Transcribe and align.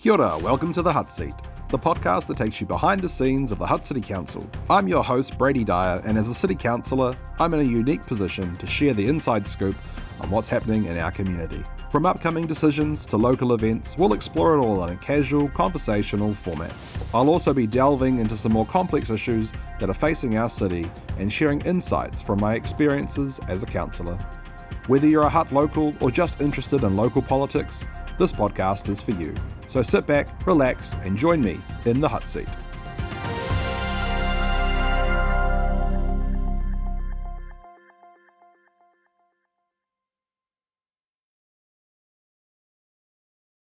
Kia 0.00 0.12
ora, 0.12 0.38
welcome 0.38 0.72
to 0.72 0.80
The 0.80 0.90
Hutt 0.90 1.12
Seat, 1.12 1.34
the 1.68 1.78
podcast 1.78 2.26
that 2.28 2.38
takes 2.38 2.58
you 2.58 2.66
behind 2.66 3.02
the 3.02 3.08
scenes 3.08 3.52
of 3.52 3.58
the 3.58 3.66
Hutt 3.66 3.84
City 3.84 4.00
Council. 4.00 4.48
I'm 4.70 4.88
your 4.88 5.04
host, 5.04 5.36
Brady 5.36 5.62
Dyer, 5.62 6.00
and 6.06 6.16
as 6.16 6.26
a 6.26 6.32
City 6.32 6.54
Councillor, 6.54 7.14
I'm 7.38 7.52
in 7.52 7.60
a 7.60 7.64
unique 7.64 8.06
position 8.06 8.56
to 8.56 8.66
share 8.66 8.94
the 8.94 9.06
inside 9.06 9.46
scoop 9.46 9.76
on 10.18 10.30
what's 10.30 10.48
happening 10.48 10.86
in 10.86 10.96
our 10.96 11.10
community. 11.10 11.62
From 11.92 12.06
upcoming 12.06 12.46
decisions 12.46 13.04
to 13.04 13.18
local 13.18 13.52
events, 13.52 13.98
we'll 13.98 14.14
explore 14.14 14.54
it 14.54 14.60
all 14.60 14.82
in 14.84 14.88
a 14.88 14.96
casual, 14.96 15.50
conversational 15.50 16.32
format. 16.32 16.72
I'll 17.12 17.28
also 17.28 17.52
be 17.52 17.66
delving 17.66 18.20
into 18.20 18.38
some 18.38 18.52
more 18.52 18.64
complex 18.64 19.10
issues 19.10 19.52
that 19.80 19.90
are 19.90 19.94
facing 19.94 20.38
our 20.38 20.48
city 20.48 20.90
and 21.18 21.30
sharing 21.30 21.60
insights 21.60 22.22
from 22.22 22.40
my 22.40 22.54
experiences 22.54 23.38
as 23.48 23.62
a 23.62 23.66
councillor. 23.66 24.18
Whether 24.86 25.06
you're 25.06 25.22
a 25.22 25.28
Hutt 25.28 25.52
local 25.52 25.94
or 26.00 26.10
just 26.10 26.40
interested 26.40 26.82
in 26.82 26.96
local 26.96 27.22
politics, 27.22 27.86
this 28.18 28.32
podcast 28.32 28.88
is 28.88 29.02
for 29.02 29.12
you. 29.12 29.34
So 29.66 29.82
sit 29.82 30.06
back, 30.06 30.46
relax, 30.46 30.94
and 31.02 31.16
join 31.16 31.40
me 31.40 31.60
in 31.84 32.00
the 32.00 32.08
Hutt 32.08 32.28
Seat. 32.28 32.48